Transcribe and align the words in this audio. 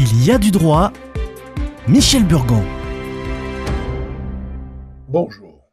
Il 0.00 0.24
y 0.24 0.30
a 0.30 0.38
du 0.38 0.52
droit. 0.52 0.92
Michel 1.88 2.24
Burgon. 2.24 2.62
Bonjour. 5.08 5.72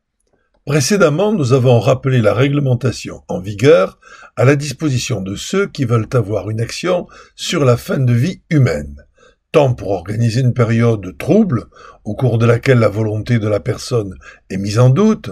Précédemment, 0.65 1.31
nous 1.31 1.53
avons 1.53 1.79
rappelé 1.79 2.21
la 2.21 2.33
réglementation 2.33 3.21
en 3.27 3.39
vigueur 3.39 3.99
à 4.35 4.43
la 4.43 4.55
disposition 4.55 5.21
de 5.21 5.35
ceux 5.35 5.67
qui 5.67 5.85
veulent 5.85 6.09
avoir 6.13 6.49
une 6.49 6.59
action 6.59 7.05
sur 7.35 7.65
la 7.65 7.77
fin 7.77 7.99
de 7.99 8.13
vie 8.13 8.41
humaine, 8.49 9.05
tant 9.51 9.75
pour 9.75 9.91
organiser 9.91 10.41
une 10.41 10.55
période 10.55 11.01
de 11.01 11.11
trouble, 11.11 11.65
au 12.03 12.15
cours 12.15 12.39
de 12.39 12.47
laquelle 12.47 12.79
la 12.79 12.89
volonté 12.89 13.37
de 13.37 13.47
la 13.47 13.59
personne 13.59 14.15
est 14.49 14.57
mise 14.57 14.79
en 14.79 14.89
doute, 14.89 15.29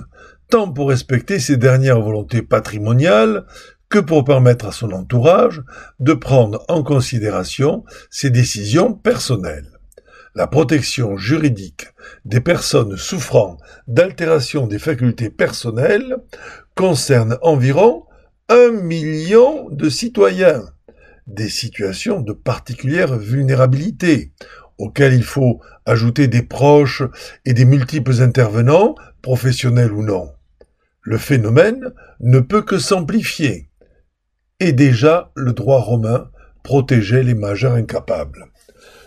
tant 0.51 0.71
pour 0.71 0.89
respecter 0.89 1.39
ses 1.39 1.57
dernières 1.57 1.99
volontés 1.99 2.43
patrimoniales 2.43 3.47
que 3.93 3.99
pour 3.99 4.23
permettre 4.23 4.65
à 4.65 4.71
son 4.71 4.91
entourage 4.91 5.61
de 5.99 6.13
prendre 6.13 6.65
en 6.67 6.81
considération 6.81 7.83
ses 8.09 8.31
décisions 8.31 8.91
personnelles. 8.95 9.69
La 10.33 10.47
protection 10.47 11.15
juridique 11.15 11.85
des 12.25 12.39
personnes 12.39 12.97
souffrant 12.97 13.57
d'altération 13.87 14.65
des 14.65 14.79
facultés 14.79 15.29
personnelles 15.29 16.17
concerne 16.73 17.37
environ 17.43 18.05
un 18.49 18.71
million 18.71 19.69
de 19.69 19.89
citoyens, 19.89 20.63
des 21.27 21.49
situations 21.49 22.19
de 22.19 22.33
particulière 22.33 23.15
vulnérabilité, 23.15 24.33
auxquelles 24.79 25.13
il 25.13 25.23
faut 25.23 25.61
ajouter 25.85 26.27
des 26.27 26.41
proches 26.41 27.03
et 27.45 27.53
des 27.53 27.65
multiples 27.65 28.23
intervenants, 28.23 28.95
professionnels 29.21 29.91
ou 29.91 30.01
non. 30.01 30.31
Le 31.03 31.19
phénomène 31.19 31.93
ne 32.21 32.39
peut 32.39 32.63
que 32.63 32.79
s'amplifier 32.79 33.69
et 34.63 34.71
déjà 34.71 35.29
le 35.35 35.51
droit 35.51 35.81
romain 35.81 36.29
protégeait 36.63 37.23
les 37.23 37.35
majeurs 37.35 37.73
incapables. 37.73 38.45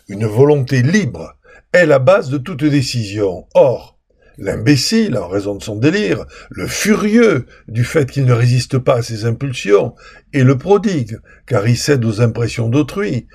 Une 0.06 0.26
volonté 0.26 0.82
libre 0.82 1.34
est 1.72 1.86
la 1.86 1.98
base 1.98 2.28
de 2.28 2.36
toute 2.36 2.62
décision. 2.62 3.46
Or, 3.54 3.98
l'imbécile, 4.36 5.16
en 5.16 5.28
raison 5.28 5.54
de 5.54 5.62
son 5.62 5.76
délire, 5.76 6.26
le 6.50 6.66
furieux 6.66 7.46
du 7.68 7.84
fait 7.84 8.10
qu'il 8.10 8.26
ne 8.26 8.34
résiste 8.34 8.76
pas 8.76 8.96
à 8.96 9.02
ses 9.02 9.24
impulsions, 9.24 9.94
et 10.34 10.44
le 10.44 10.58
prodigue, 10.58 11.18
car 11.46 11.66
il 11.66 11.78
cède 11.78 12.04
aux 12.04 12.20
impressions 12.20 12.68
d'autrui, 12.68 13.26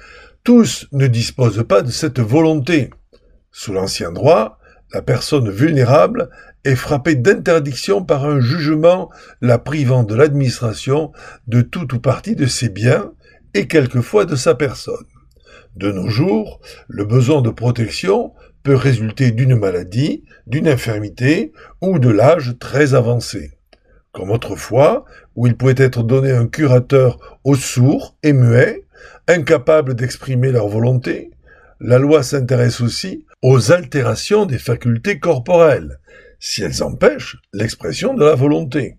tous 0.44 0.88
ne 0.92 1.08
disposent 1.08 1.66
pas 1.68 1.82
de 1.82 1.90
cette 1.90 2.20
volonté. 2.20 2.92
Sous 3.52 3.74
l'ancien 3.74 4.12
droit, 4.12 4.60
la 4.94 5.02
personne 5.02 5.50
vulnérable 5.50 6.30
est 6.64 6.76
frappée 6.76 7.16
d'interdiction 7.16 8.04
par 8.04 8.26
un 8.26 8.40
jugement 8.40 9.10
la 9.42 9.58
privant 9.58 10.04
de 10.04 10.16
l'administration 10.16 11.12
de 11.48 11.62
tout 11.62 11.96
ou 11.96 12.00
partie 12.00 12.36
de 12.36 12.46
ses 12.46 12.70
biens 12.70 13.12
et 13.54 13.68
quelquefois 13.68 14.26
de 14.26 14.36
sa 14.36 14.56
personne. 14.56 15.06
De 15.76 15.92
nos 15.92 16.10
jours, 16.10 16.60
le 16.88 17.06
besoin 17.06 17.42
de 17.42 17.50
protection 17.50 18.34
peut 18.64 18.76
résulter 18.76 19.32
d'une 19.32 19.56
maladie, 19.56 20.24
d'une 20.48 20.68
infirmité 20.68 21.52
ou 21.82 21.98
de 22.00 22.10
l'âge 22.10 22.56
très 22.60 22.94
avancé. 22.94 23.52
Comme 24.12 24.32
autrefois, 24.32 25.06
où 25.36 25.48
il 25.48 25.56
pouvait 25.56 25.76
être 25.78 26.04
donné 26.04 26.32
un 26.32 26.48
curateur 26.48 27.40
aux 27.44 27.56
sourds 27.56 28.18
et 28.24 28.34
muets, 28.34 28.86
incapables 29.28 29.96
d'exprimer 29.96 30.52
leur 30.52 30.68
volonté, 30.68 31.32
la 31.80 31.98
loi 31.98 32.22
s'intéresse 32.22 32.82
aussi 32.82 33.26
aux 33.42 33.72
altérations 33.72 34.46
des 34.46 34.60
facultés 34.60 35.20
corporelles, 35.20 36.00
si 36.42 36.64
elles 36.64 36.84
empêchent 36.84 37.38
l'expression 37.54 38.14
de 38.14 38.26
la 38.26 38.36
volonté. 38.36 38.98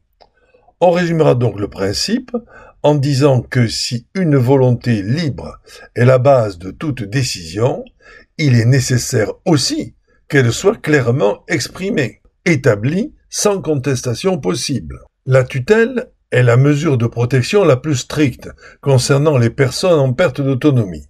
On 0.81 0.91
résumera 0.91 1.35
donc 1.35 1.61
le 1.61 1.69
principe 1.69 2.35
en 2.83 2.95
disant 2.95 3.43
que 3.43 3.69
si 3.69 4.07
une 4.15 4.37
volonté 4.37 5.03
libre 5.03 5.61
est 5.95 6.07
la 6.07 6.19
base 6.19 6.59
de 6.59 6.71
toute 6.71 7.03
décision, 7.03 7.85
il 8.39 8.59
est 8.59 8.65
nécessaire 8.65 9.33
aussi 9.45 9.95
qu'elle 10.29 10.53
soit 10.53 10.81
clairement 10.81 11.45
exprimée, 11.49 12.23
établie 12.47 13.15
sans 13.29 13.61
contestation 13.61 14.39
possible. 14.39 15.01
La 15.27 15.45
tutelle 15.45 16.11
est 16.31 16.43
la 16.43 16.57
mesure 16.57 16.97
de 16.97 17.07
protection 17.07 17.65
la 17.65 17.77
plus 17.77 17.97
stricte 17.97 18.49
concernant 18.81 19.37
les 19.37 19.51
personnes 19.51 19.99
en 19.99 20.13
perte 20.13 20.41
d'autonomie. 20.41 21.07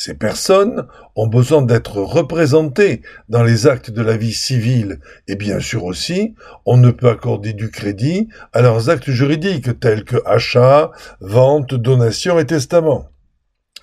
Ces 0.00 0.14
personnes 0.14 0.86
ont 1.16 1.26
besoin 1.26 1.60
d'être 1.60 2.00
représentées 2.00 3.02
dans 3.28 3.42
les 3.42 3.66
actes 3.66 3.90
de 3.90 4.00
la 4.00 4.16
vie 4.16 4.32
civile 4.32 5.00
et 5.26 5.34
bien 5.34 5.58
sûr 5.58 5.82
aussi, 5.82 6.36
on 6.66 6.76
ne 6.76 6.92
peut 6.92 7.08
accorder 7.08 7.52
du 7.52 7.68
crédit 7.72 8.28
à 8.52 8.62
leurs 8.62 8.90
actes 8.90 9.10
juridiques 9.10 9.80
tels 9.80 10.04
que 10.04 10.18
achat, 10.24 10.92
vente, 11.18 11.74
donation 11.74 12.38
et 12.38 12.46
testament. 12.46 13.08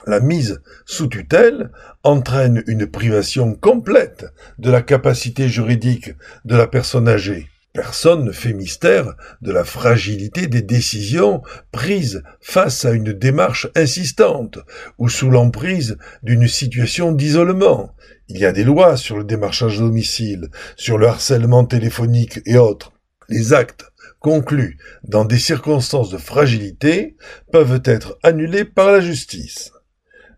La 0.07 0.21
mise 0.21 0.61
sous 0.85 1.07
tutelle 1.07 1.69
entraîne 2.01 2.63
une 2.65 2.87
privation 2.87 3.53
complète 3.53 4.25
de 4.57 4.71
la 4.71 4.81
capacité 4.81 5.49
juridique 5.49 6.11
de 6.45 6.55
la 6.55 6.67
personne 6.67 7.09
âgée. 7.09 7.49
Personne 7.75 8.23
ne 8.23 8.31
fait 8.31 8.53
mystère 8.53 9.15
de 9.41 9.51
la 9.51 9.65
fragilité 9.65 10.47
des 10.47 10.61
décisions 10.61 11.43
prises 11.73 12.23
face 12.39 12.85
à 12.85 12.91
une 12.91 13.11
démarche 13.11 13.67
insistante 13.75 14.59
ou 14.97 15.09
sous 15.09 15.29
l'emprise 15.29 15.97
d'une 16.23 16.47
situation 16.47 17.11
d'isolement. 17.11 17.93
Il 18.29 18.37
y 18.37 18.45
a 18.45 18.53
des 18.53 18.63
lois 18.63 18.95
sur 18.95 19.17
le 19.17 19.25
démarchage 19.25 19.79
domicile, 19.79 20.47
sur 20.77 20.97
le 20.97 21.07
harcèlement 21.07 21.65
téléphonique 21.65 22.39
et 22.45 22.57
autres. 22.57 22.93
Les 23.27 23.51
actes 23.51 23.83
conclus 24.21 24.77
dans 25.03 25.25
des 25.25 25.37
circonstances 25.37 26.09
de 26.09 26.17
fragilité 26.17 27.17
peuvent 27.51 27.81
être 27.83 28.17
annulés 28.23 28.63
par 28.63 28.89
la 28.89 29.01
justice. 29.01 29.73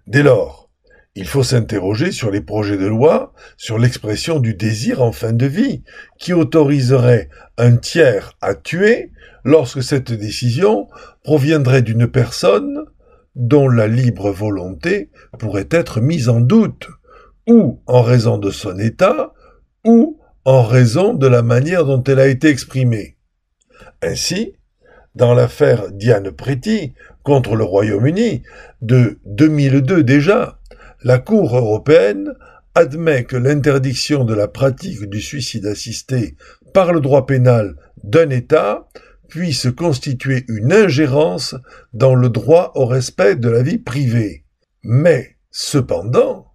Dès 0.08 0.24
lors, 0.24 0.67
il 1.18 1.26
faut 1.26 1.42
s'interroger 1.42 2.12
sur 2.12 2.30
les 2.30 2.42
projets 2.42 2.78
de 2.78 2.86
loi, 2.86 3.34
sur 3.58 3.80
l'expression 3.80 4.40
du 4.40 4.54
désir 4.54 5.02
en 5.02 5.12
fin 5.12 5.34
de 5.34 5.48
vie, 5.48 5.82
qui 6.20 6.32
autoriserait 6.32 7.30
un 7.58 7.76
tiers 7.76 8.34
à 8.40 8.54
tuer 8.54 9.12
lorsque 9.44 9.82
cette 9.82 10.12
décision 10.12 10.88
proviendrait 11.24 11.82
d'une 11.82 12.06
personne 12.06 12.86
dont 13.36 13.68
la 13.68 13.88
libre 13.88 14.30
volonté 14.30 15.10
pourrait 15.40 15.70
être 15.72 16.02
mise 16.02 16.30
en 16.30 16.40
doute, 16.40 16.88
ou 17.48 17.82
en 17.88 18.04
raison 18.04 18.38
de 18.38 18.52
son 18.52 18.78
état, 18.78 19.34
ou 19.84 20.20
en 20.46 20.62
raison 20.62 21.16
de 21.16 21.26
la 21.26 21.42
manière 21.42 21.86
dont 21.86 22.04
elle 22.04 22.20
a 22.20 22.28
été 22.28 22.48
exprimée. 22.48 23.18
Ainsi, 24.04 24.54
dans 25.16 25.34
l'affaire 25.34 25.92
Diane 25.92 26.30
Pretty 26.30 26.94
contre 27.24 27.56
le 27.56 27.64
Royaume-Uni 27.64 28.44
de 28.82 29.18
2002 29.26 30.04
déjà, 30.04 30.57
la 31.04 31.20
Cour 31.20 31.56
européenne 31.56 32.34
admet 32.76 33.24
que 33.24 33.38
l'interdiction 33.38 34.24
de 34.24 34.34
la 34.34 34.48
pratique 34.48 35.10
du 35.10 35.22
suicide 35.22 35.66
assisté 35.66 36.36
par 36.74 36.94
le 36.94 37.02
droit 37.02 37.26
pénal 37.26 37.76
d'un 38.04 38.30
État 38.30 38.88
puisse 39.30 39.68
constituer 39.76 40.46
une 40.48 40.72
ingérence 40.72 41.56
dans 41.94 42.16
le 42.16 42.30
droit 42.30 42.72
au 42.76 42.86
respect 42.86 43.36
de 43.36 43.50
la 43.50 43.62
vie 43.62 43.78
privée. 43.78 44.46
Mais, 44.84 45.38
cependant, 45.52 46.54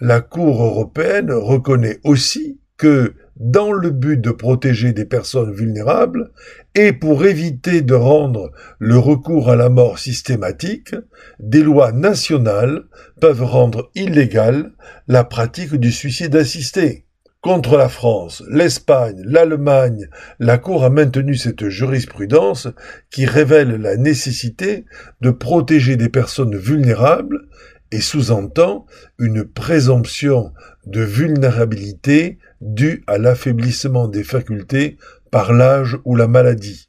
la 0.00 0.20
Cour 0.20 0.62
européenne 0.62 1.32
reconnaît 1.32 2.00
aussi 2.04 2.60
que 2.76 3.14
dans 3.38 3.72
le 3.72 3.90
but 3.90 4.20
de 4.20 4.30
protéger 4.30 4.92
des 4.92 5.04
personnes 5.04 5.52
vulnérables 5.52 6.30
et 6.74 6.92
pour 6.92 7.24
éviter 7.24 7.82
de 7.82 7.94
rendre 7.94 8.50
le 8.78 8.98
recours 8.98 9.50
à 9.50 9.56
la 9.56 9.68
mort 9.68 9.98
systématique, 9.98 10.94
des 11.38 11.62
lois 11.62 11.92
nationales 11.92 12.84
peuvent 13.20 13.44
rendre 13.44 13.90
illégale 13.94 14.72
la 15.08 15.24
pratique 15.24 15.74
du 15.74 15.92
suicide 15.92 16.36
assisté. 16.36 17.06
Contre 17.42 17.76
la 17.76 17.88
France, 17.88 18.42
l'Espagne, 18.50 19.22
l'Allemagne, 19.24 20.08
la 20.40 20.58
Cour 20.58 20.82
a 20.82 20.90
maintenu 20.90 21.36
cette 21.36 21.68
jurisprudence 21.68 22.66
qui 23.10 23.24
révèle 23.24 23.76
la 23.76 23.96
nécessité 23.96 24.84
de 25.20 25.30
protéger 25.30 25.96
des 25.96 26.08
personnes 26.08 26.56
vulnérables 26.56 27.46
et 27.92 28.00
sous-entend 28.00 28.86
une 29.18 29.44
présomption 29.44 30.52
de 30.86 31.02
vulnérabilité 31.02 32.38
due 32.60 33.04
à 33.06 33.18
l'affaiblissement 33.18 34.08
des 34.08 34.24
facultés 34.24 34.96
par 35.30 35.52
l'âge 35.52 35.98
ou 36.04 36.16
la 36.16 36.28
maladie. 36.28 36.88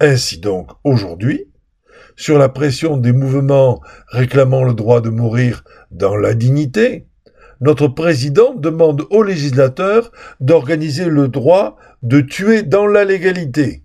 Ainsi 0.00 0.38
donc, 0.38 0.70
aujourd'hui, 0.84 1.46
sur 2.16 2.38
la 2.38 2.48
pression 2.48 2.96
des 2.96 3.12
mouvements 3.12 3.80
réclamant 4.08 4.64
le 4.64 4.74
droit 4.74 5.00
de 5.00 5.10
mourir 5.10 5.64
dans 5.90 6.16
la 6.16 6.34
dignité, 6.34 7.06
notre 7.60 7.88
président 7.88 8.54
demande 8.54 9.06
aux 9.10 9.22
législateurs 9.22 10.12
d'organiser 10.40 11.06
le 11.06 11.28
droit 11.28 11.76
de 12.02 12.20
tuer 12.20 12.62
dans 12.62 12.86
la 12.86 13.04
légalité. 13.04 13.84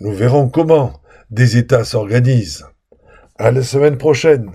Nous 0.00 0.12
verrons 0.12 0.48
comment 0.48 1.00
des 1.30 1.56
États 1.56 1.84
s'organisent. 1.84 2.66
À 3.36 3.50
la 3.50 3.62
semaine 3.62 3.96
prochaine. 3.96 4.50